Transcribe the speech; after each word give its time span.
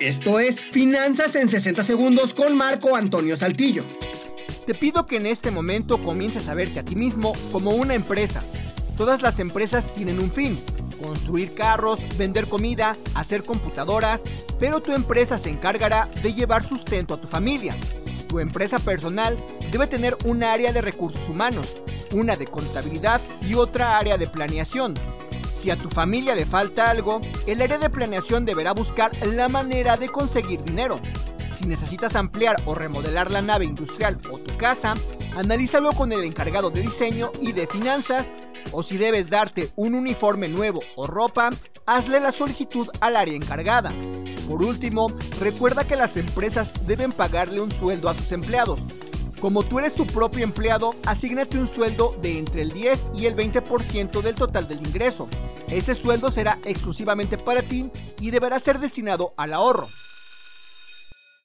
Esto 0.00 0.38
es 0.38 0.60
Finanzas 0.60 1.34
en 1.34 1.48
60 1.48 1.82
segundos 1.82 2.32
con 2.32 2.56
Marco 2.56 2.94
Antonio 2.94 3.36
Saltillo. 3.36 3.82
Te 4.64 4.72
pido 4.72 5.06
que 5.06 5.16
en 5.16 5.26
este 5.26 5.50
momento 5.50 6.00
comiences 6.04 6.48
a 6.48 6.54
verte 6.54 6.78
a 6.78 6.84
ti 6.84 6.94
mismo 6.94 7.32
como 7.50 7.72
una 7.72 7.96
empresa. 7.96 8.44
Todas 8.96 9.22
las 9.22 9.40
empresas 9.40 9.92
tienen 9.92 10.20
un 10.20 10.30
fin, 10.30 10.60
construir 11.02 11.52
carros, 11.52 11.98
vender 12.16 12.46
comida, 12.46 12.96
hacer 13.14 13.42
computadoras, 13.42 14.22
pero 14.60 14.80
tu 14.80 14.92
empresa 14.92 15.36
se 15.36 15.50
encargará 15.50 16.08
de 16.22 16.32
llevar 16.32 16.64
sustento 16.64 17.14
a 17.14 17.20
tu 17.20 17.26
familia. 17.26 17.76
Tu 18.28 18.38
empresa 18.38 18.78
personal 18.78 19.36
debe 19.72 19.88
tener 19.88 20.16
un 20.24 20.44
área 20.44 20.72
de 20.72 20.80
recursos 20.80 21.28
humanos, 21.28 21.82
una 22.12 22.36
de 22.36 22.46
contabilidad 22.46 23.20
y 23.44 23.54
otra 23.54 23.98
área 23.98 24.16
de 24.16 24.28
planeación. 24.28 24.94
Si 25.50 25.70
a 25.70 25.76
tu 25.76 25.88
familia 25.88 26.34
le 26.34 26.46
falta 26.46 26.90
algo, 26.90 27.20
el 27.46 27.62
área 27.62 27.78
de 27.78 27.90
planeación 27.90 28.44
deberá 28.44 28.72
buscar 28.72 29.10
la 29.26 29.48
manera 29.48 29.96
de 29.96 30.08
conseguir 30.08 30.62
dinero. 30.62 31.00
Si 31.52 31.66
necesitas 31.66 32.14
ampliar 32.14 32.56
o 32.66 32.74
remodelar 32.74 33.30
la 33.30 33.42
nave 33.42 33.64
industrial 33.64 34.20
o 34.30 34.38
tu 34.38 34.56
casa, 34.56 34.94
analízalo 35.36 35.92
con 35.92 36.12
el 36.12 36.24
encargado 36.24 36.70
de 36.70 36.82
diseño 36.82 37.32
y 37.40 37.52
de 37.52 37.66
finanzas, 37.66 38.34
o 38.70 38.82
si 38.82 38.98
debes 38.98 39.30
darte 39.30 39.70
un 39.76 39.94
uniforme 39.94 40.48
nuevo 40.48 40.80
o 40.96 41.06
ropa, 41.06 41.50
hazle 41.86 42.20
la 42.20 42.32
solicitud 42.32 42.88
al 43.00 43.16
área 43.16 43.34
encargada. 43.34 43.92
Por 44.46 44.62
último, 44.62 45.10
recuerda 45.40 45.84
que 45.84 45.96
las 45.96 46.16
empresas 46.16 46.72
deben 46.86 47.12
pagarle 47.12 47.60
un 47.60 47.70
sueldo 47.70 48.08
a 48.08 48.14
sus 48.14 48.30
empleados. 48.32 48.80
Como 49.40 49.62
tú 49.62 49.78
eres 49.78 49.94
tu 49.94 50.04
propio 50.04 50.42
empleado, 50.42 50.96
asígnate 51.06 51.58
un 51.58 51.66
sueldo 51.68 52.16
de 52.20 52.38
entre 52.38 52.62
el 52.62 52.72
10 52.72 53.08
y 53.14 53.26
el 53.26 53.36
20% 53.36 54.20
del 54.20 54.34
total 54.34 54.66
del 54.66 54.80
ingreso. 54.80 55.28
Ese 55.68 55.94
sueldo 55.94 56.32
será 56.32 56.58
exclusivamente 56.64 57.38
para 57.38 57.62
ti 57.62 57.88
y 58.20 58.30
deberá 58.30 58.58
ser 58.58 58.80
destinado 58.80 59.34
al 59.36 59.54
ahorro. 59.54 59.88